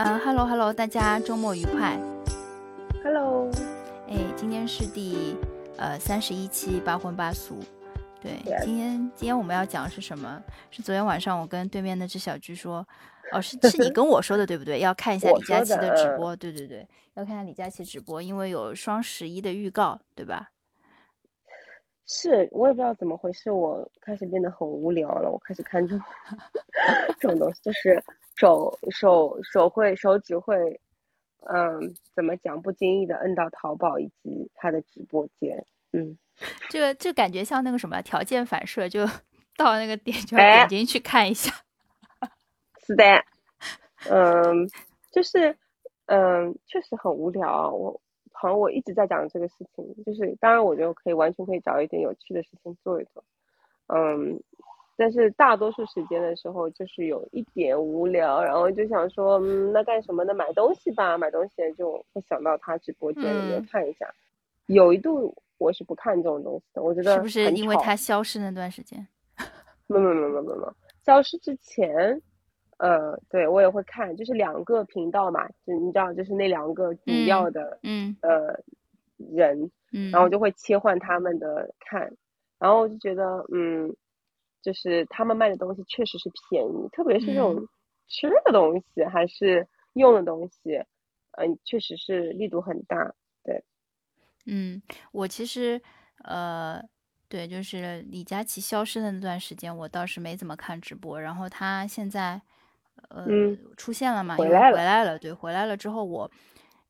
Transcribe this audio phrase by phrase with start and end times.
[0.00, 1.98] 嗯，Hello Hello，大家周末愉快。
[3.02, 3.50] Hello，
[4.06, 5.36] 哎，今天是第
[5.76, 7.58] 呃三十一期八荤八素。
[8.20, 10.40] 对今天今天我们要讲的是什么？
[10.70, 12.86] 是昨天晚上我跟对面那只小居说，
[13.32, 14.78] 哦，是 是你跟我说的对不对？
[14.78, 20.50] 要看一下李佳琦的直播，对对对，要看一下李佳琦直播，因为有双十一的预告，对吧？
[22.06, 25.28] 是我也不知道怎么回事，我开始变得很无聊了。
[25.28, 26.06] 我开始看这种
[27.18, 28.00] 这种东西，就是
[28.38, 30.80] 手手手会手指会，
[31.52, 32.62] 嗯，怎么讲？
[32.62, 36.16] 不经意的摁到淘宝以及他的直播间，嗯，
[36.68, 39.04] 这个这感觉像那个什么条件反射，就
[39.58, 41.52] 到那个点就要哎点进去看一下。
[42.86, 43.04] 是的，
[44.08, 44.68] 嗯，
[45.10, 45.56] 就是
[46.06, 47.72] 嗯，确实很无聊。
[47.72, 53.24] 我好像我一直在讲这个事情，就是当然我觉得可以完全可以找一点有趣的事情做一做，
[53.88, 54.40] 嗯，
[55.00, 60.34] 但是大多数时间的时候就是有一点无聊，然后就想说，嗯，那干什么呢？
[60.34, 64.12] 买东西吧，买东西就会想到他直播间里面嗯看一下。
[64.66, 69.06] 有一度我是不看这种东西的，我觉得是不是因为他消失那段时间？
[69.86, 70.66] 没没没没没没，
[71.06, 72.20] 消失之前，
[72.78, 78.52] 呃，对我也会看，就是两个频道嘛，就你知道，就是那两个主要的、嗯呃
[79.16, 82.12] 人，嗯，然后就会切换他们的看，
[82.58, 83.94] 然后我就觉得，嗯，
[84.62, 87.68] 就是他们卖的东西确实是便宜，特别是这种嗯
[88.08, 90.76] 吃的东西还是用的东西，
[91.32, 93.62] 嗯、确实是力度很大，对
[94.46, 95.80] 嗯，我其实
[96.24, 96.82] 呃，
[97.28, 101.20] 对，就是李佳琦消失的那段时间，我倒是没怎么看直播。
[101.20, 102.40] 然后他现在
[103.10, 106.30] 呃、嗯出现了嘛，回来了回来了，对，回来了之后，我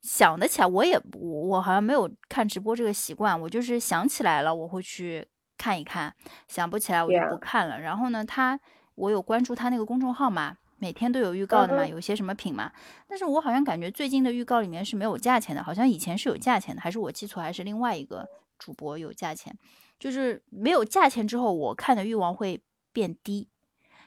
[0.00, 5.26] 想得起来，我也我我好像没有看直播这个习惯，我就是想起来了，我会去
[5.58, 6.14] 看一看，
[6.46, 7.80] 想不起来我就不看了。
[7.80, 8.58] 然后呢，他
[8.94, 10.56] 我有关注他那个公众号嘛。
[10.80, 12.70] 每天都有预告的嘛，有些什么品嘛，
[13.08, 18.24] 但是我好像感觉最近的预告里面是没有价钱的，好像以前是有价钱的，还是我记错，还是另外一个
[18.60, 19.52] 主播有价钱？
[19.98, 23.48] 就是没有价钱之后，我看的欲望会变低，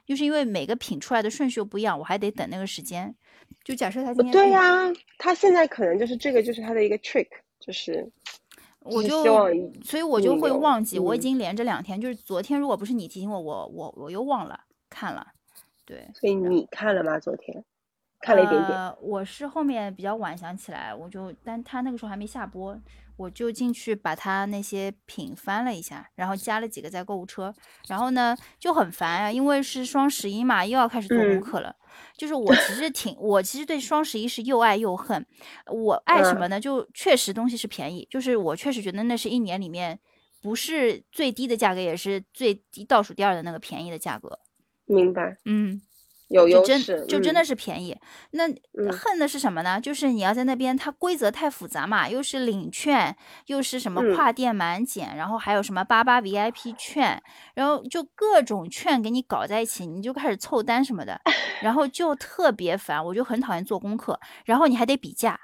[0.05, 3.13] 就是因为每个品出来的顺序又不一样，我还得等那个时间。
[3.65, 7.27] 就假设他今天对呀、他现在可能就是这个，就是他的一个 trick，
[7.59, 8.09] 就是
[8.83, 9.23] 我就
[9.83, 14.59] 所以我就会忘记，我已嗯经连着两天，就是昨天如果不是你提醒我，我我我又忘了
[14.89, 15.27] 看了，
[15.85, 16.09] 对。
[16.15, 17.19] 所以你看了吗？
[17.19, 17.63] 昨天
[18.21, 18.77] 看了一点点。
[18.77, 22.75] 呃，我是后面比较晚想起来，我就，但他那个时候还没下播，
[23.17, 27.53] 我就进去把他那些品翻了一下，然后加了几个在购物车，
[27.87, 31.75] 然后呢就很烦啊，因为是双十一嘛，又要开始做功嗯课了。
[32.17, 35.25] 就是我其实挺，我其实对双十一是又爱又恨。
[35.67, 36.59] 我爱什么嗯呢？
[36.59, 39.99] 就确实东西是便宜，就是我确实觉得那是一年里面
[40.41, 44.39] 不是最低的价格，也是最低倒数第二的那个便宜的价格。
[44.85, 45.81] 明白，嗯。
[46.31, 47.95] 有就真优势，嗯就真的是便宜。
[48.31, 49.79] 那嗯恨的是什么呢？
[49.79, 53.15] 就是你要在那边，它规则太复杂嘛，又是领券，
[53.47, 57.21] 又是什么嗯跨店满减，然后还有什么八八 VIP 券，
[57.55, 61.19] 然后就各种券给你搞在一起，你就开始凑单什么的，
[61.61, 65.39] 然后就特别烦，我就很讨厌做功课，然后你还得比价。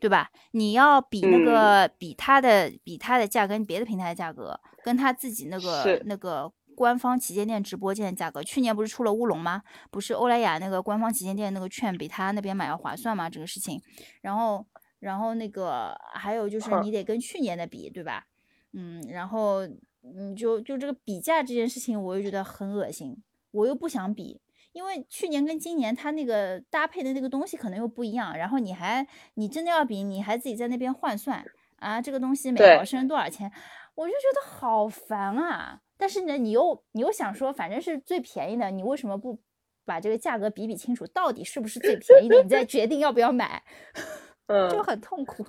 [0.00, 0.28] 对吧？
[0.50, 9.62] 你要比那嗯个、比它的比它的价跟别的平台的价格，跟他自己那个那个官方旗舰店直播间的价格，去年不是出了乌龙吗？
[9.90, 13.30] 不是欧莱雅那个官方旗舰店那个券比他那边买要划算吗？
[13.30, 13.80] 这个事情，
[14.20, 14.66] 然后
[14.98, 18.26] 然后那个还有就是你得跟去年的比，对吧？
[18.72, 19.66] 嗯，然后
[20.02, 23.16] 嗯就就这个比价这件事情，我又觉得很恶心，
[23.52, 24.40] 我又不想比。
[24.72, 31.44] 因为去年跟今年它那个搭配的那个东西可能又不一样，然后你还你真的要比，你还自己在那边换算
[31.76, 33.48] 啊，这个东西每对毫升多少钱，
[33.94, 35.80] 我就觉得好烦啊。
[35.96, 39.38] 但是呢，你又你又想说，反正是最便宜的，你为什么不
[39.84, 43.62] 把这个价格比比清楚，到底是不是最便宜的，你再 决定要不要买，
[44.46, 45.44] 嗯就嗯，很痛苦。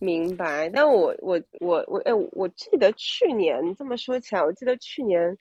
[0.00, 0.68] 明白。
[0.70, 5.38] 但我我我我哎，我记得去年这么说起来，我记得去年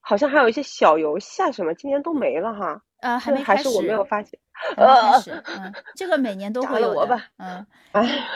[0.00, 2.82] 好像还有一些小游戏啊什么，今年都没了哈。
[2.98, 4.38] 呃，还没开始，还是我没有发现。
[4.52, 6.90] 还 没开呃始，嗯，这个每年都会有
[7.38, 8.26] 嗯，哎，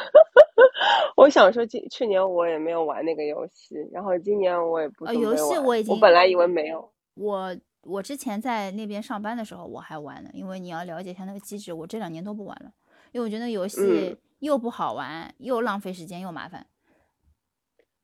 [1.16, 6.90] 我想说今去年我也没有玩那个游戏，然后今年我也不呃游戏我已经我本来以为没有。
[7.14, 12.70] 我我之前在那边上班的时候我还玩呢，因为你要了解一下那个机制，我这两年都不玩了，
[13.12, 16.66] 因为我觉得游戏嗯又不好玩，又浪费时间，又麻烦，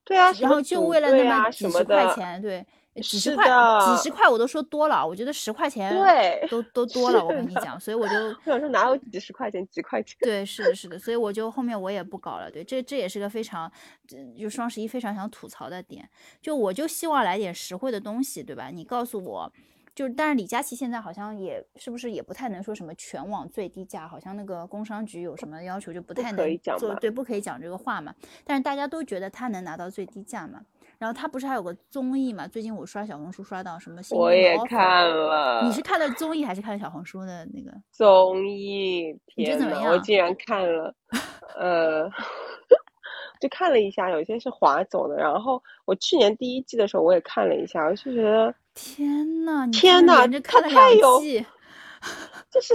[0.05, 2.67] 对啊，然后就为了那么么几十块的，钱，对，
[3.01, 10.15] 几十块几十块我都说多了，我觉得十块钱对，都都多了，我跟你讲，所以我就 我想说哪有几十块钱几块钱？
[10.21, 12.51] 对，是的，是的，所以我就后面我也不搞了。
[12.51, 13.71] 对，这这也是个非常，
[14.11, 16.07] 呃就双十一非常想吐槽的点。
[16.43, 18.69] 就我就希望来点实惠的东西，对吧？
[18.69, 19.51] 你告诉我，
[19.95, 28.15] 就是，但是李佳琦现在好像也是不是也不太能说什么全网最低价，好像那个工商局有什么要求就不太能做对，不可以讲这个话嘛。
[28.45, 30.61] 但是大家都觉得他能拿到最低价嘛。
[31.03, 32.47] 然后他不是还有个综艺嘛？
[32.47, 35.63] 最近我刷小红书刷到什么新我也看了。
[35.65, 37.73] 你是看的综艺还是看的小红书的那个？
[37.91, 40.95] 综艺，天呐，怎么样我竟然看了，
[41.59, 42.09] 呃，
[43.41, 45.17] 就看了一下，有些是划走的。
[45.17, 51.45] 然后我去年第一季的时候我也看了一下，我就觉得天呐，天呐竟然连着他看了两太有季，
[52.49, 52.75] 就是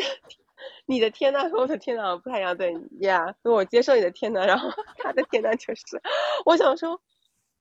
[0.86, 4.70] 你的天呐和我的天呐不太一样，对呀，我接受你的天呐，然后
[5.02, 5.84] 他的天呐就是，
[6.46, 7.00] 我想说，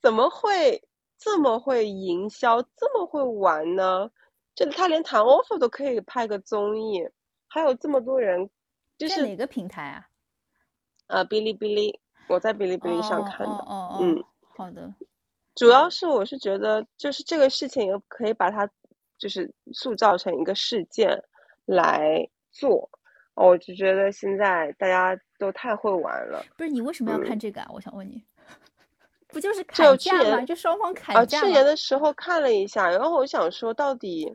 [0.06, 0.81] 怎么会
[1.19, 4.08] 这么会营销，这么会玩呢？
[4.55, 7.05] 这他连谈 offer 都可以拍个综艺，
[7.49, 8.49] 还有这么多人，
[8.97, 10.06] 就是在哪个平台啊？
[11.08, 11.99] 呃哔哩哔哩，
[12.29, 14.25] 我在哔哩哔哩上哦看的，哦哦哦，嗯，
[14.56, 14.94] 好的，
[15.56, 18.70] 主要是我是觉得，就是这个事情可以把它
[19.19, 21.20] 就是塑造成一个事件
[21.64, 22.88] 来做。
[23.35, 26.44] 我就觉得现在大家都太会玩了。
[26.56, 27.69] 不是你为什么要看嗯这个啊？
[27.75, 28.23] 我想问你，
[29.37, 30.41] 不就是砍价吗？
[30.47, 31.43] 就双方啊，砍价啊？
[31.43, 34.35] 去年的时候看了一下，然后我想说，到底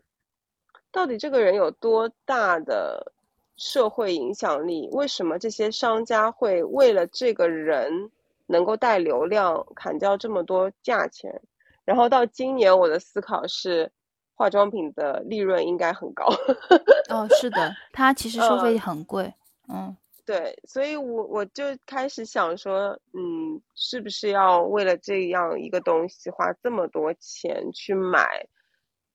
[0.91, 3.11] 到底这个人有多大的
[3.57, 4.87] 社会影响力？
[4.91, 8.11] 为什么这些商家会为了这个人
[8.45, 11.41] 能够带流量砍掉这么多价钱？
[11.83, 13.91] 然后到今年，我的思考是，
[14.35, 16.27] 化妆品的利润应该很高。
[17.09, 19.33] 哦，是的，它其实收费呃很贵，
[19.67, 19.97] 嗯，
[20.31, 28.47] 对，所以我我就开始想说，嗯，是不是要为了这样一个东西花这么多钱去买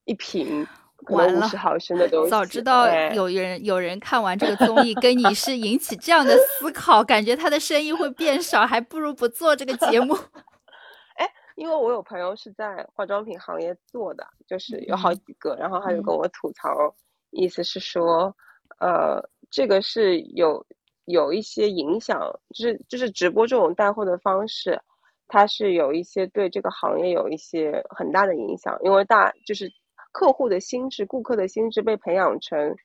[0.05, 0.67] 一瓶
[1.07, 2.31] 可完了能五十毫升的东西？
[2.31, 10.15] 早知道哎有人有人看完这个综艺跟你是引起这样的思考，感觉他的生意会变少，还不如不做这个节目。
[11.57, 16.95] 因为我有朋友是在化妆品行业做的，就是有好嗯几个，然后他就嗯跟我吐槽，
[17.31, 18.37] 意思是说，
[18.79, 20.63] 呃，这个是有
[21.07, 24.81] 有一些影响，就是就是直播这种带货的方式，
[25.27, 29.73] 它是有一些对这个行业有一些很大的影响，因为大就是
[30.13, 32.77] 客户的心智、顾客的心智被培养成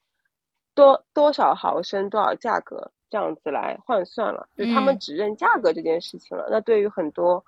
[0.73, 6.47] 多多少毫升、多少价格这样子来换算了，就他们嗯只认价格这件事情了。
[6.49, 7.43] 那对于很多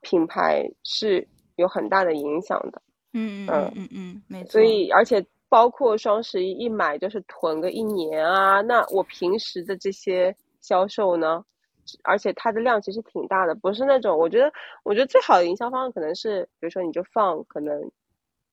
[0.00, 1.26] 品牌是
[1.56, 2.80] 有很大的影响的，
[3.12, 4.52] 嗯嗯嗯嗯嗯嗯，没错。
[4.52, 11.44] 所以而且包括双十一一买就是囤个一年啊，那我平时的这些销售呢，
[12.04, 14.52] 而且它的量其实挺大的，不是那种我觉得
[14.84, 17.90] 我觉得最好的营销方案可能是，比如说你就放可能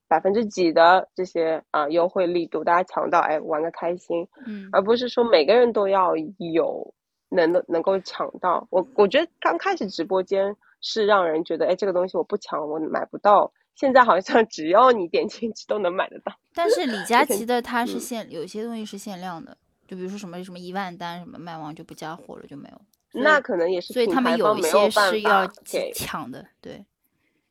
[0.07, 6.93] 百分之几的这些啊、优惠力度，大家抢到哎玩个开心，嗯而不是说每个人都要有
[7.29, 8.67] 能能够抢到。
[8.71, 13.51] 我我觉得刚开始直播间是让人觉得，哎，这个东西我不抢我买不到。
[13.77, 16.33] 现在好像只要你点进去都能买得到。
[16.53, 19.55] 但是李佳琦的它是嗯限，有些东西是限量的，
[19.87, 22.81] 就比如说什么什么一万单，什么卖完就不加货了，就没有。
[23.13, 25.47] 那可能也是所以他们有一些是要
[25.93, 26.83] 抢的，对。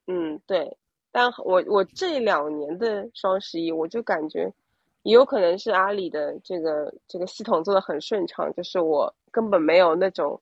[0.08, 0.76] 嗯，对。
[1.12, 4.52] 但我我这两年的双十一，我就感觉
[5.02, 10.40] 也有可能是阿里的这个这个系统做的很顺畅，就是我根本没有那种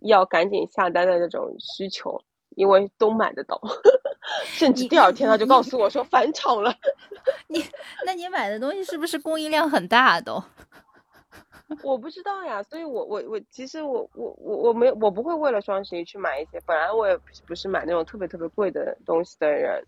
[0.00, 2.22] 要赶紧下单的那种需求，
[2.56, 3.60] 因为都买得到，
[4.44, 6.74] 甚至第二天他就告诉我说返场了。
[7.46, 7.64] 你
[8.04, 10.42] 那你买的东西是不是供应量很大都？
[11.82, 19.84] 我不知道呀，所以我我我其实我我我我没有我不会为了双十一去买一些，本来我也不是买那种特别特别贵的东西的人，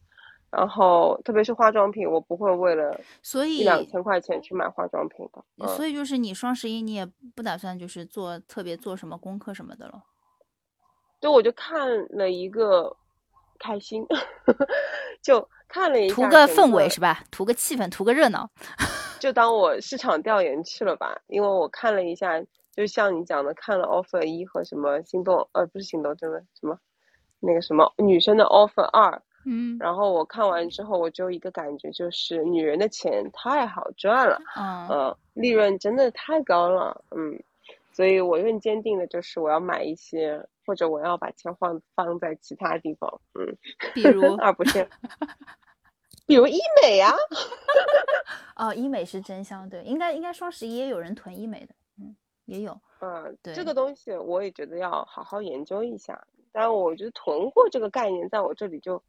[0.50, 5.44] 然后特别是化妆品，我不会为了所以两千块钱去买化妆品的。
[5.58, 10.02] 嗯，所以就是你双十一你也不打算就是做特别做什么功课什么的了。
[11.20, 12.96] 就我就看了一个
[13.58, 14.06] 开心，
[15.22, 17.22] 就看了一图个下图个氛围是吧？
[17.30, 18.48] 图个气氛，图个热闹。
[19.18, 22.40] 就当我市场调研去了吧，因为我看了一下，
[22.72, 26.78] 就像你讲的，看了 offer 一和什么心动，呃，不是心动，真的什么
[27.40, 37.42] 那个什么女生的 offer 二，嗯然后我看完之后，我就一个感觉就是女人的钱太好赚了，嗯呃，利润真的太高了，嗯，
[37.98, 43.58] 所以我更坚定的就是我要买一些，或者我要把钱放放在其他地方，嗯，
[43.92, 44.88] 比如而 不是，
[46.24, 47.12] 比如医美啊，
[48.54, 52.14] 哦，医美是真香，对，应该应该双十一也有人囤医美的，嗯，
[52.44, 52.80] 也有。
[53.00, 56.24] 嗯，对这个东西我也觉得要好好研究一下。
[56.52, 59.02] 但我觉得囤货这个概念在我这里就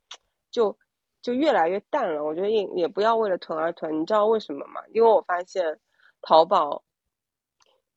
[0.50, 0.76] 就
[1.22, 2.24] 就越来越淡了。
[2.24, 4.82] 我觉得也也不要为了囤而囤，你知道为什么吗？
[4.96, 5.80] 因为我发现
[6.24, 6.84] 淘宝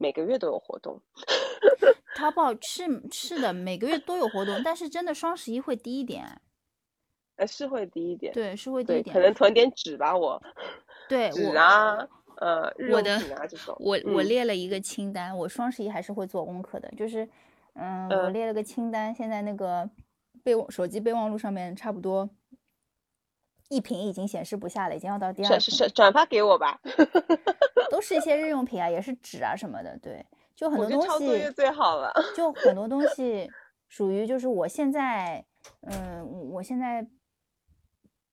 [0.02, 1.00] 每个月都有活动。
[2.16, 6.40] 淘宝是是的，每个月都有活动，但是真的双十一会低一点，
[7.36, 9.14] 呃，是会低一点，对，是会低，一点。
[9.14, 10.42] 可能囤点纸吧，我。
[11.08, 11.96] 对纸啊，
[12.36, 13.76] 呃，日用品啊这种。
[13.78, 17.28] 我我嗯列了一个清单，我双十一还是会做功课的，就是，
[17.74, 19.88] 嗯，我嗯列了个清单，现在那个
[20.42, 22.28] 备忘手机备忘录上面差不多
[23.72, 26.78] 一瓶已经显示不下了，已经要到第二是是屏，是，转发给我吧。
[27.90, 30.24] 都是一些日用品啊，也是纸啊什么的，对，
[30.54, 32.12] 就很多东觉得抄作业西，最好了。
[32.36, 33.50] 就很多东西
[33.88, 35.42] 属于就是我现在，
[35.80, 37.06] 嗯，我现在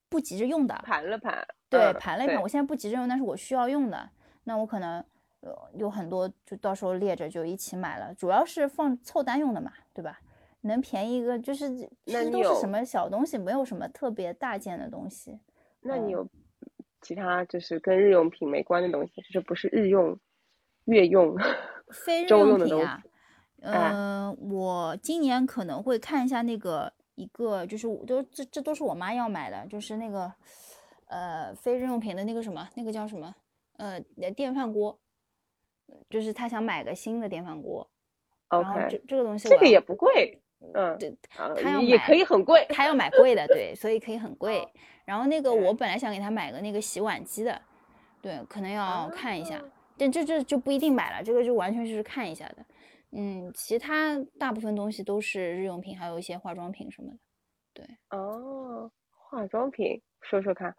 [0.09, 4.09] 不急着用的，盘了盘，对，嗯盘了一盘，对我现在不急着用，但是我需要用的，
[4.43, 5.03] 那我可能
[5.39, 10.19] 呃有很多，就到时候列着就一起买了，主要是放凑单用的嘛，对吧？
[10.61, 15.31] 能便宜一个就是其那都是什么小东西，没有什么特别大件的东西。
[15.31, 15.39] 嗯
[15.81, 16.27] 那你有
[17.01, 20.19] 其他就是跟日用品没关的东西，就是不是日用、
[20.85, 21.33] 月用、
[21.89, 23.03] 非 日周用的东用品啊，
[23.61, 23.91] 哎。
[23.93, 30.31] 嗯、我今年可能会看一下那个一个，就是我都这这都是我妈要买的，就是那个
[31.05, 33.33] 呃非日用品的那个什么，那个叫什么
[33.77, 33.97] 呃
[34.35, 34.99] 电饭锅，
[36.09, 37.89] 就是她想买个新的电饭锅，
[38.49, 40.41] 然后这 OK，这个东西这个也不贵，
[40.73, 42.65] 嗯，对啊他要买也可以很贵。
[42.69, 44.67] 他要买贵的，对，所以可以很 贵。
[45.05, 47.61] 然后那个我本来想给他买个那个洗碗机的，
[48.21, 49.57] 对，可能要看一下。
[49.57, 49.63] 啊
[50.01, 52.65] 但这这就不一定买了，这个就完全是看一下的。
[53.11, 57.17] 嗯，其他大部分东西都是日用品，还有一些化妆品什么的。
[57.73, 60.73] 对哦，化妆品，说说看。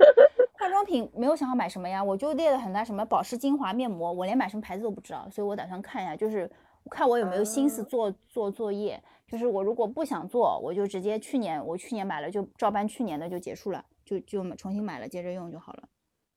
[0.58, 6.50] 化妆品没有想好买什么呀，我就列了很大什么保湿精华、面膜，我连买什么牌子都不知道，所以我打算看一下，就是
[6.90, 8.98] 看我有没有心思啊做做作业。
[9.32, 15.88] 就是我如果不想做，我就直接去年我去年买了就照搬去年的就结束了，就就重新买了接着用就好了。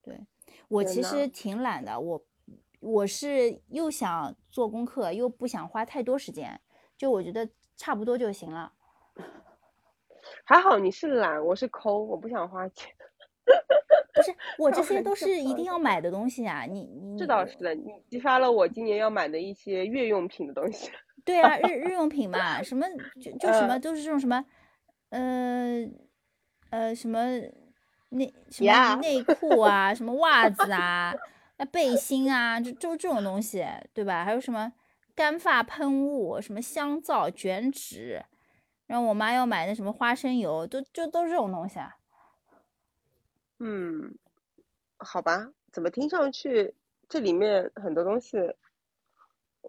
[0.01, 0.17] 对
[0.69, 2.25] 我其实挺懒的，我
[2.79, 6.57] 我是又想做功课，又不想花太多时间，
[6.97, 8.71] 就我觉得差不多就行了。
[10.45, 12.89] 还好你是懒，我是抠，我不想花钱。
[14.13, 20.89] 不是 我这些都是一定要买的东西啊，你你这倒是的，你激发了我今年要买的一些月用品的东西。
[21.25, 22.86] 对啊，日日用品嘛，什么
[23.22, 24.46] 就就什么呃都是这种什么，
[25.10, 25.86] 呃
[26.70, 27.25] 呃什么
[28.10, 31.13] 内什么内裤啊，什么袜子啊，
[31.58, 34.24] 那背心啊，就就这种东西，对吧？
[34.24, 34.72] 还有什么
[35.15, 38.24] 干发喷雾，什么香皂、卷纸，
[38.86, 41.96] 然后我妈要买那什么花生油，都就都是这种东西啊。
[43.60, 44.15] 嗯，
[44.98, 46.75] 好吧，怎么听上去
[47.10, 48.38] 这里面很多东西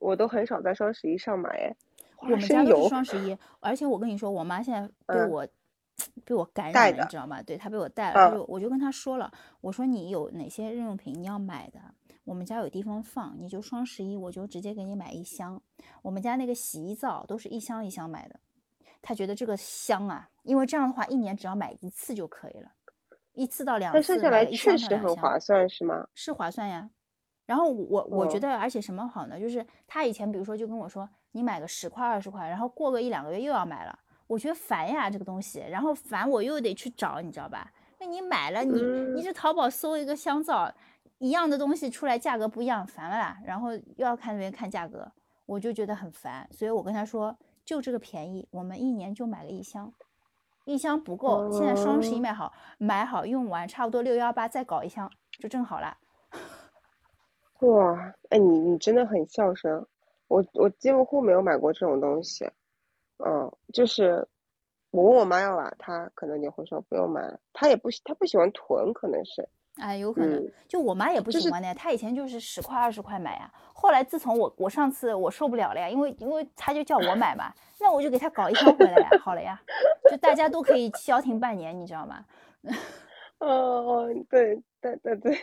[0.01, 1.77] 我都很少在双十一上买哎。
[2.19, 5.47] 我们家都是，双十一，而且我跟你说，我妈现在被嗯我、
[6.25, 7.43] 被我感染了，你知道吗？
[7.43, 11.79] 对，她被我带了，她嗯就我就跟她说了，我说你有哪些日用品你要买的，
[12.25, 15.61] 我们家有地方放，你就双十一我就直接给你买一箱。
[16.01, 18.41] 我们家那个洗衣皂都是一箱一箱买的，
[19.03, 22.71] 她觉得这个香啊，因为这样的话一年只要买一次就可以了，
[23.35, 26.09] 一次到两次，但剩下来确实很划算，是吗？
[26.15, 26.89] 是划算呀。
[27.47, 29.39] 然后我我觉哦得，而且什么好呢？
[29.39, 37.73] 就是他以前比如说就跟我说，你买个十块二十块，然后过个一两个月又要买了，我觉得烦呀这个东西，然后烦我又得去找，你知道吧？
[37.99, 40.71] 那你买了，你你嗯这淘宝搜一个香皂，
[41.19, 43.39] 一样的东西出来价格不一样，烦了啦。
[43.45, 45.11] 然后又要看那边看价格，
[45.47, 49.93] 我就觉得很烦，所以我跟他说，就这个便宜，我们一年就买个一箱。
[50.65, 55.97] 一箱不够，现在双十一哦买好，买好用完，差不多六幺八再搞一箱，就正好了。
[57.61, 59.87] 哇，哎，你你真的很孝顺，
[60.29, 62.49] 我我几乎没有买过这种东西，
[63.25, 64.27] 嗯，就是
[64.91, 79.61] 我问我妈要了，她可能也会说不用买了，她也不喜她不喜欢囤，可能是，哎，有可能，嗯就我妈也不喜欢的呀，她以前就是十块二十块买呀，后来自从我我上次我受不了了呀，因为因为她就叫我买嘛，那我就给她搞一箱回来呀，好了呀，
[80.11, 82.25] 就大家都可以消停半年，你知道吗？
[83.41, 85.39] 哦，对对对对，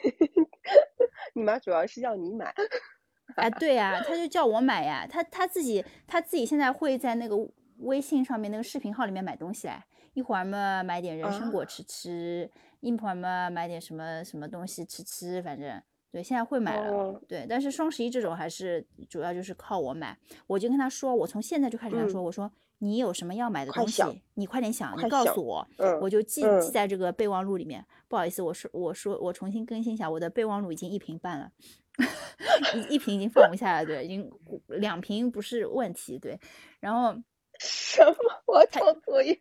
[1.36, 2.54] 你妈主要是要你买，
[3.36, 7.36] 哎，对呀，她就叫我买呀，她她自己她自己现在会在那个
[7.80, 15.82] 微信上面那个视频号里面买东西来，一会儿嘛买点人参果吃吃，一会儿嘛买点什么什么东西吃吃，反正
[16.12, 16.92] 对，现在会买了。
[16.92, 22.52] 哦，对，但是双十一这种还是主要就是靠我买，我就跟他说，我从现在就开始跟他说，我说
[22.84, 27.86] 你有什么要买的东西，你快点想，你告诉我，嗯我就记记嗯在这个备忘录里面。
[28.10, 31.50] 不好意思，我说我说我重新更新一下，我的备忘录已经一瓶半了，
[32.76, 34.30] 一一瓶已经放不下了，对，已经
[34.68, 36.38] 两瓶不是问题，对。
[36.82, 37.16] 然后
[37.60, 38.16] 什么？
[38.46, 39.40] 我要抄作业，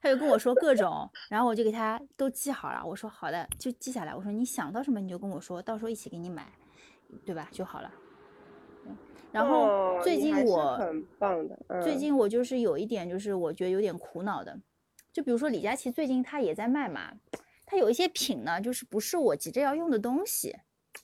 [0.00, 2.80] 他就跟我说各种，然后我就给他都记好了。
[2.86, 4.14] 我说好的，就记下来。
[4.14, 6.52] 我说你想到什么你就跟我说，到时候一起给你买，
[7.24, 7.48] 对吧？
[7.50, 7.90] 就好了。
[9.36, 14.58] 嗯然后最近我很棒的，嗯最近我就是有一点，就是我觉得有点苦恼的，
[15.12, 17.12] 就比如说李佳琦最近他也在卖嘛，
[17.66, 20.56] 他有一些品呢，就是不是我急着要用的东西，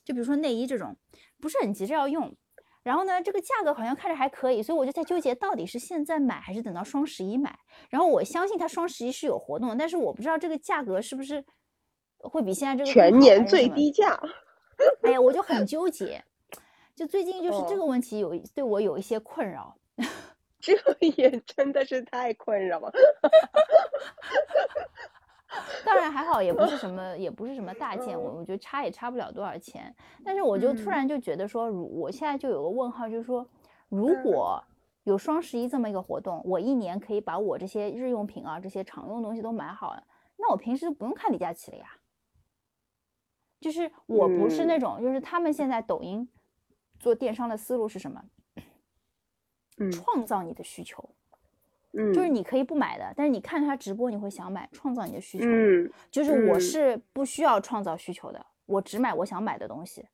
[0.03, 0.95] 就比如说内衣这种，
[1.39, 2.35] 不是很急着要用。
[2.81, 7.57] 然后呢，这个价格好像看着还可以，所以我就在纠结，到底是现在买还是等到双十一买。
[7.89, 11.45] 然后我相信它双十一是有活动，但是我不知道这个价格是不是
[12.17, 14.19] 会比现在这个全年最低价。
[15.03, 16.21] 哎呀，我就很纠结，
[16.95, 19.75] 就最近就是这个问题有对我有一些困扰。
[20.59, 22.91] 这也真的是太困扰了。
[25.85, 29.93] 当然还好，也不是什 么，也不是什么大件，我我觉得差也差不了多少钱。
[30.23, 33.47] 但是我就突然就觉得说，如我现在就有个问号，就是说，
[33.89, 34.63] 如果
[35.03, 40.03] 有双十一这么一个活动，我一年可以把我这些日用品啊，这些常用东西都买好了，
[40.37, 41.97] 那我平时就不用看李佳琦了呀。
[43.59, 46.27] 就是我不是那种，就是他们现在抖音
[47.03, 48.23] 做电商的思路是什么？
[49.91, 51.03] 创造你的需求，
[51.91, 55.45] 嗯，就是你可以不买的，但是你看他直播，你会想买，创造你的需求。
[55.45, 60.07] 嗯，就是我是不需要创造需求的，我只买我想买的东西。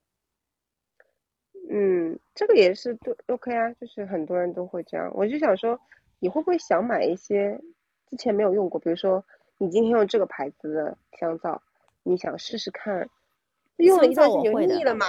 [1.69, 5.12] 嗯，这个也是对，OK 啊，就是很多人都会这样。
[5.13, 5.79] 我就想说，
[6.17, 7.62] 你会不会想买一些
[8.10, 9.24] 之前没有用过，比如说
[9.60, 11.62] 你今天用这个牌子的香皂，
[12.01, 13.08] 你想试试看，
[13.75, 15.05] 用了一段时间就腻了吗？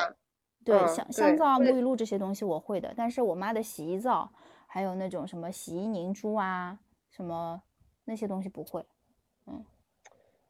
[0.65, 4.31] 对，香香皂、沐浴露这些东西我会的，但是我妈的洗衣皂。
[4.73, 6.79] 还有那种什么洗衣凝珠啊，
[7.11, 7.61] 什么
[8.05, 8.87] 那些东西不会。
[9.47, 9.67] 嗯，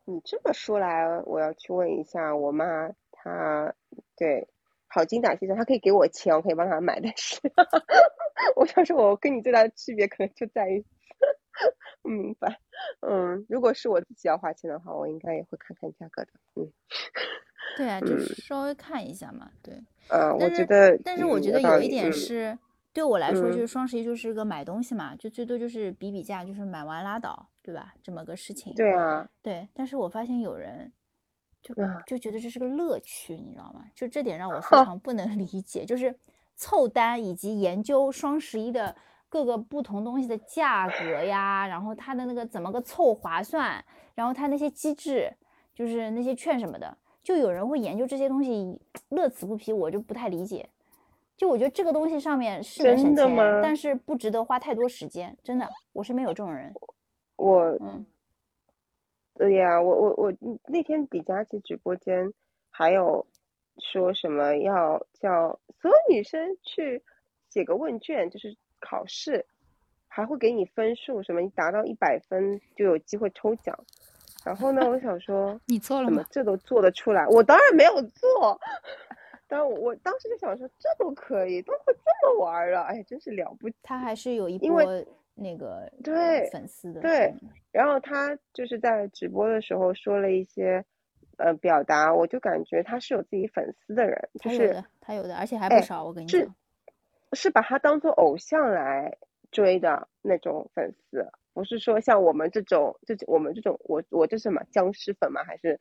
[0.04, 3.74] 你这么说来，我要去问一下我妈，她
[4.18, 4.46] 对
[4.88, 7.00] 好精打细算，她可以给我钱，我可以帮她买。
[7.00, 7.40] 但是，
[8.56, 10.84] 我想说，我跟你最大的区别可能就在于，
[12.04, 12.60] 明白？
[13.00, 16.30] 嗯，如果是我自己要花钱的话，我应该也会看看价格的。
[16.56, 16.70] 嗯，
[17.76, 19.50] 对啊，就是稍微看一下嘛。
[19.62, 19.74] 对，
[20.08, 22.58] 呃，我觉得，但是我觉得有一点是。
[22.92, 27.94] 对我来说，就是双十一就是个买东西嘛，就最多就是比比价，就是买完拉倒，对吧？
[28.02, 28.74] 这么个事情。
[28.74, 29.68] 对啊，对。
[29.72, 30.92] 但是我发现有人
[31.62, 31.73] 就
[32.04, 33.84] 就觉得这是个乐趣，你知道吗？
[33.95, 36.12] 就这点让我非常不能 理解，就是
[36.56, 38.97] 凑单以及研究双十一的
[39.28, 43.84] 各个不同东西的价格呀，然后它的那个怎么个凑划算，
[44.16, 45.32] 然后它那些机制，
[45.73, 48.80] 就是那些券什么的，就有人会研究这些东西，
[49.11, 50.69] 乐此不疲，我就不太理解。
[51.37, 55.37] 就我觉得这个东西上面是能省钱，但是不值得花太多时间。
[55.43, 56.73] 真的，我身边有这种人。
[57.37, 58.04] 我，嗯，
[59.35, 60.35] 对呀，我我我
[60.67, 62.30] 那天李佳琦直播间
[62.69, 63.26] 还有
[63.78, 67.02] 说什么要叫所有女生去
[67.49, 69.47] 写个问卷，就是考试，
[70.09, 73.78] 还会给你分数，什么你达到一百分就有机会抽奖。
[74.44, 76.24] 然后呢，我想说你做了吗？
[76.30, 77.26] 这都做得出来？
[77.26, 78.58] 我当然没有做。
[79.46, 83.76] 但我我当时就想说，这都可以，都会这么玩了，哎，真是了不起。
[83.82, 84.80] 他还是有一波
[85.34, 87.34] 那个对粉丝的对，
[87.72, 90.84] 然后他就是在直播的时候说了一些
[91.36, 96.54] 呃表达，我就感觉他是有自己粉丝的人，就是他有的，而且还不少，我跟你讲，
[97.32, 99.16] 是把他当做偶像来
[99.50, 105.43] 追的那种粉丝，不是说像我们这种，这我们这种，我我这是什么僵尸粉吗？
[105.45, 105.78] 还是？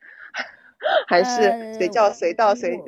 [1.06, 2.82] 还是随叫随到随。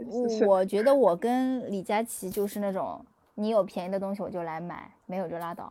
[0.47, 5.71] 我觉得我跟李佳琦就是那种，你有便宜的东西我就来买，没有就拉倒。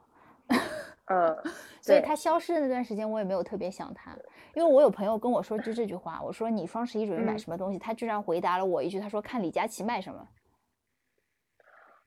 [1.06, 1.36] 嗯，
[1.82, 4.16] 所以他消失的那段时间，我也没有特别想他，
[4.54, 10.28] 因为我有朋友跟我说就这句话，我说你双十一准备买什么东西，他居然回答了我一句，他说看李佳琦卖什么。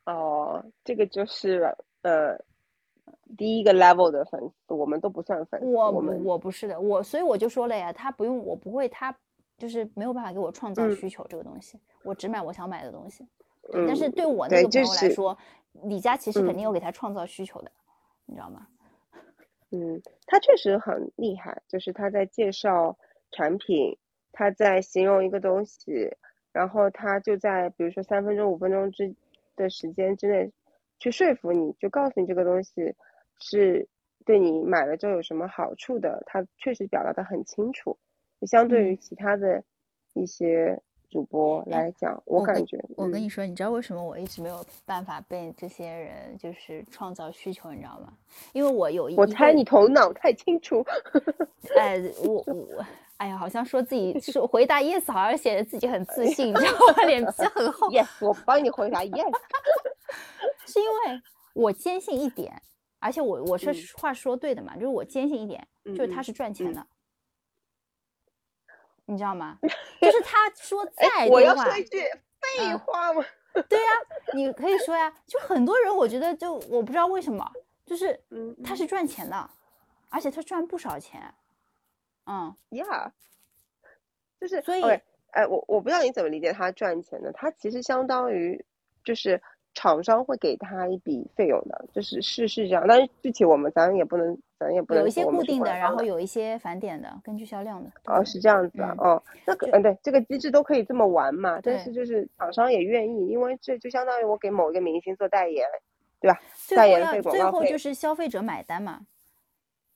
[0.05, 2.39] 哦，这个就是呃
[3.37, 5.67] 第一个 level 的粉丝，我们都不算粉丝。
[5.67, 9.15] 我我们我不是的，我所以我就说了呀，他不用，我不会他。
[9.57, 13.25] 就是没有办法给我创造需求这个东西，我只买我想买的东西。
[13.87, 15.39] 但是对我那个朋友来说，
[15.85, 17.71] 李佳琦是肯定有给他创造需求的，
[18.27, 18.67] 你知道吗？
[19.71, 22.99] 嗯，他确实很厉害，就是他在介绍
[23.31, 23.97] 产品，
[24.33, 26.11] 他在形容一个东西，
[26.53, 29.15] 然后他就在比如说三分钟、五分钟之
[29.55, 30.51] 的时间之内
[30.99, 32.97] 去说服你，就告诉你这个东西
[33.41, 33.87] 是
[34.25, 37.97] 对你买了之后有什么好处的，他确实表达的很清楚。
[38.47, 39.63] 相对于其他的
[40.15, 40.79] 一些
[41.11, 48.13] 主播来讲，我感觉我跟你说，你知道为什么我一直没有办法被这些人就是创造需求，你知道吗？
[48.53, 50.85] 因为我有一我猜你头脑太清楚。
[51.77, 52.85] 哎，我我
[53.17, 57.05] 哎呀，好像说自己说回答 yes，好像显得自己很自信，你知道吗？
[57.05, 57.89] 脸皮很厚。
[57.95, 59.39] yes，我帮你回答 yes，
[60.67, 61.23] 是因为
[61.55, 62.61] 我坚信一点，
[63.05, 66.87] 而且我我是话说对的嘛，就是我坚信一点，就是他是赚钱的。
[69.05, 69.59] 你知道吗？
[70.01, 71.99] 就是他说 再多话，我要说一句
[72.41, 73.23] 废话吗？
[73.69, 73.91] 对呀，
[74.33, 75.13] 你可以说呀。
[75.27, 77.47] 就很多人，我觉得就我不知道为什么，
[77.85, 78.19] 就是
[78.65, 79.51] 他是赚钱的，
[80.09, 81.35] 而且他赚不少钱。
[82.25, 83.11] 嗯，Yeah，
[84.41, 84.83] 就是所以
[85.33, 88.65] 哎，我我不知道你怎么理解他赚钱的，他其实相当于
[89.05, 89.43] 就是
[89.75, 97.91] 厂商会给他一笔费用的，就是是是这样，但是具体我们咱也不能，咱也不能有一些固定的，然后有一些返点的，根据销量的。
[98.07, 105.67] 哦，是这样子啊，嗯哦，那个，嗯，对，这个机制都可以这么玩嘛，但是就是厂商也愿意，因为这就相当于我给某一个明星做代言，
[106.21, 106.41] 对吧？
[106.75, 109.01] 代言费、最广告费后就是消费者买单嘛。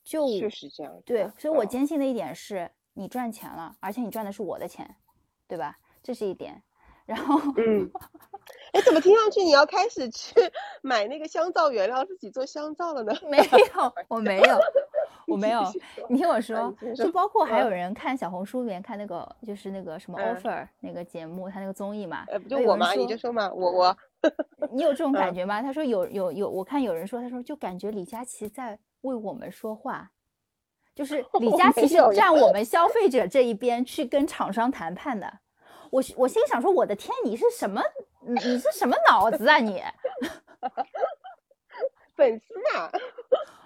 [0.04, 4.88] 就就是这样对，所以我嗯坚信的一点是，你赚钱了，而且你赚的是我的钱，
[5.46, 5.78] 对吧？
[6.02, 6.62] 这是一点。
[7.04, 7.90] 然后嗯，
[8.72, 10.34] 哎，怎么听上去你要开始去
[10.82, 13.14] 买那个香皂原料，自己做香皂了呢？
[13.28, 14.60] 没有，我没有，
[15.26, 15.62] 我没有。
[16.08, 22.92] 你听我啊说就包括还嗯有人看小红书里面看那个，就是那个什么嗯 offer 那个节目，他那个综艺嘛，呃，不就我吗？
[22.92, 23.96] 你就说嘛，我我
[24.72, 25.62] 你有这种 感嗯觉吗？
[25.62, 30.10] 他说有有有，我看有人说，他说就感觉李佳琦在为我们说话，
[30.94, 35.38] 就是李佳琦是站我们消费者这一边去跟厂商谈判的。
[35.90, 37.80] 我我心想说，我的天，你是什么？
[38.28, 39.82] 你你是什么脑子啊你？
[42.14, 42.90] 粉丝嘛，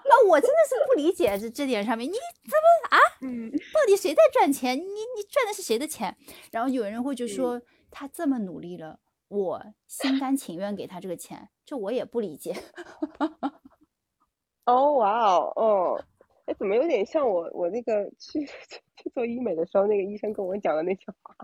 [0.04, 4.78] 那我真的是不理解这这点上面，你怎么啊嗯，到底谁在赚钱？
[4.78, 6.14] 你你赚的是谁的钱？
[6.50, 12.52] 然后有人会就说、他这么努力了，我心甘情愿给他这个钱，这我也不理解。
[14.66, 16.04] 哦哇哦哦，
[16.44, 18.44] 哎，怎么有点像我我那个去
[18.96, 21.34] 去做医美的时候，那个医生跟我讲的那句话，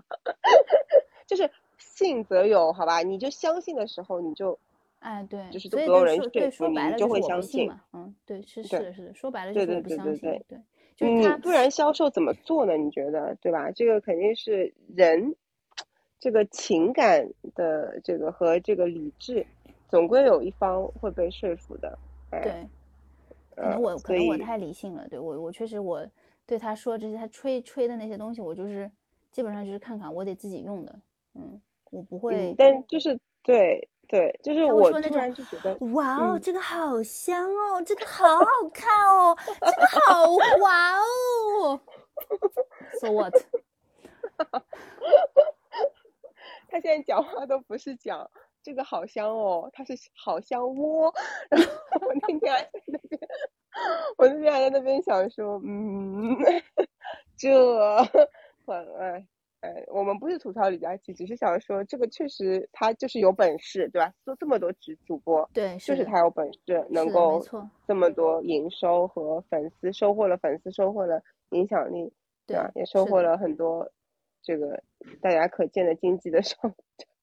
[1.26, 3.00] 就是信则有，好吧？
[3.02, 4.58] 你就相信的时候，你就
[4.98, 10.62] 哎，对，就是都不用人所以就说对说白了就是会相信信嘛，嗯，对，是是的，是的，说白了就是对对对相信，对对，
[10.96, 12.76] 就是你他不然销售怎么做呢？
[12.76, 13.70] 你觉得对吧？
[13.70, 15.36] 这个肯定是人
[16.18, 19.46] 这个情感的这个和这个理智，
[19.88, 21.96] 总归有一方会被说服的。
[22.30, 22.68] 哎，对，
[23.54, 26.04] 可呃能我可能我太理性了，对我我确实我
[26.44, 28.90] 对他说这些他吹吹的那些东西，我就是
[29.30, 31.00] 基本上就是看看我得自己用的，
[31.34, 40.26] 嗯，我不会嗯，但就是对对，就是我突然就觉得，哇哦，嗯这个好香哦，这个好好看哦，这个好
[40.58, 41.80] 滑哦。
[43.00, 43.34] So what？
[46.70, 48.30] 他现在讲话都不是讲
[48.62, 51.12] 这个好香哦，他是好香窝。
[51.50, 51.68] 然后
[52.06, 53.20] 我那天还在那边，
[54.16, 56.36] 我那天还在那边想说，嗯，
[57.36, 57.50] 这，
[58.64, 59.26] 我哎
[59.60, 64.12] 哎，我们不是吐槽李佳琦，只是想说这个确实他就是有本事，对吧？
[64.24, 72.12] 做这么多直主播，对，就是他有本事，能够错，这么多营收和粉丝，收获了粉丝，收获了影响力，
[72.46, 72.70] 对吧？
[72.76, 73.90] 也收获了很多
[74.42, 74.80] 这个
[75.20, 76.72] 大家可见的经济的上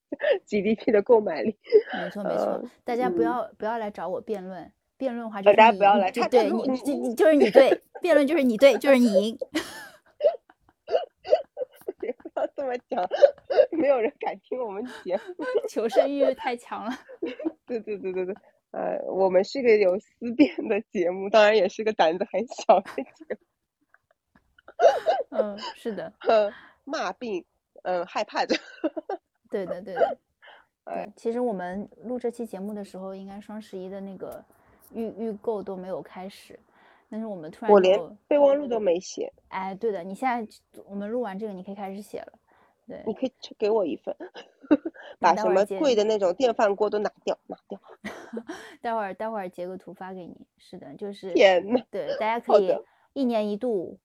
[0.46, 1.58] GDP 的购买力。
[1.94, 6.62] 没错没错呃，大家不嗯要不要来找我辩论，辩论的话就大家不要来对你
[7.00, 9.38] 你就是你对，辩论就是你对，就是你赢。
[12.02, 12.16] 也
[12.90, 13.04] 讲，
[13.72, 15.46] 没有人敢听我们节目。
[15.70, 16.92] 求生欲太强了。
[17.66, 18.36] 对对对对对，
[18.72, 23.38] 呃，我们是个有思辨的节目，当然也是个胆子很小的节目。
[25.30, 26.52] 嗯，是的，呃
[26.84, 27.46] 骂病，
[27.84, 28.56] 嗯、害怕的。
[29.50, 30.18] 对的对的。
[30.84, 34.44] 哎对，其实我们录这期节目的时候，应该双十一的那个
[34.94, 36.60] 预预购都没有开始，
[37.10, 40.48] 但是我们突然我连备忘录都没写，哎，对的，你现在
[40.86, 42.34] 我们录完这个，你可以开始写了。
[42.88, 44.16] 对，你可以去给我一份，
[45.20, 47.80] 把什么贵的那种电饭锅都拿掉，拿掉。
[48.82, 50.48] 待会儿待会儿截个图发给你。
[50.58, 52.78] 是的，就是天呐，对，大家可以
[53.14, 54.00] 一年一度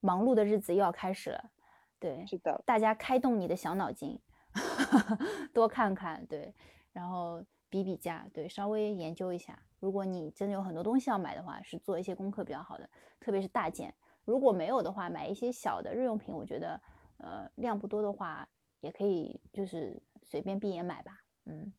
[0.00, 1.50] 忙碌的日子又要开始了。
[1.98, 4.20] 对，是的，大家开动你的小脑筋，
[5.52, 6.54] 多看看，对，
[6.92, 9.58] 然后比比价，对，稍微研究一下。
[9.80, 12.88] 如果你真的有很多东西要买的话，是做一些功课比较好的，
[13.20, 13.94] 特别是大件。
[14.24, 16.80] 如果没有的话，买一些小的日用品，我觉得，
[17.18, 18.48] 呃，量不多的话，
[18.80, 21.12] 也可以就是随便闭眼买吧。
[21.46, 21.72] 嗯，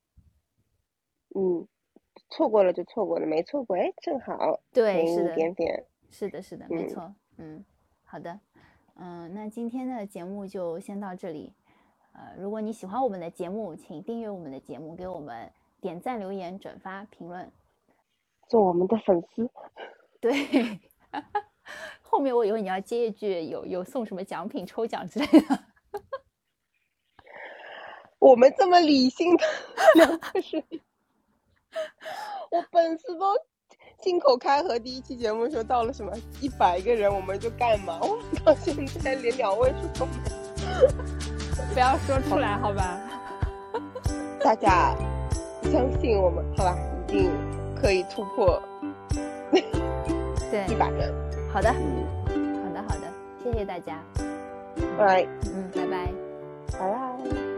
[1.35, 1.67] 嗯，
[2.29, 5.85] 错过了就错过了，没错过，哎，正好对，是的，点点。
[6.09, 7.15] 是的，是的，没嗯错。
[7.37, 7.65] 嗯，
[8.03, 8.39] 好的，
[8.95, 11.53] 嗯、那今天的节目就先到这里。
[12.13, 15.49] 呃，如果你喜欢我们的节目，请订阅我们的节目，给我们
[15.79, 17.49] 点赞、留言、转发、评论。
[18.47, 19.49] 做我们的粉丝，
[20.19, 20.79] 对，
[22.19, 25.63] 后面我以为你要接一句有有送什么奖品、抽奖之类的。
[28.19, 29.43] 我们这么理性的
[29.95, 30.19] 两个
[32.51, 33.25] 我粉丝都
[34.03, 34.77] 信口开河。
[34.77, 40.11] 第一期节目说到了什么一百个人我们就干嘛，我到现在连两位数都没
[40.81, 40.89] 有。
[41.73, 42.99] 不要说出来，好吧？
[44.43, 44.93] 大家
[45.71, 46.77] 相信我们，好吧，
[47.07, 47.31] 一定
[47.81, 48.61] 可以突破
[50.51, 51.28] 对一，百人。
[51.51, 53.07] 好的，嗯，好的，好的，
[53.43, 53.99] 谢谢大家。
[54.97, 56.07] 拜，嗯，拜拜。
[56.71, 57.48] 拜拜。